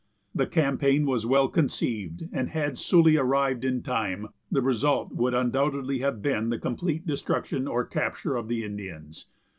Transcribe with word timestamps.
The 0.33 0.47
campaign 0.47 1.05
was 1.05 1.27
well 1.27 1.47
conceived, 1.47 2.23
and 2.33 2.49
had 2.49 2.75
Sully 2.75 3.17
arrived 3.17 3.63
in 3.63 3.83
time, 3.83 4.29
the 4.51 4.63
result 4.63 5.13
would 5.13 5.35
undoubtedly 5.35 5.99
have 5.99 6.23
been 6.23 6.49
the 6.49 6.57
complete 6.57 7.05
destruction 7.05 7.67
or 7.67 7.85
capture 7.85 8.35
of 8.35 8.47
the 8.47 8.63
Indians. 8.63 9.27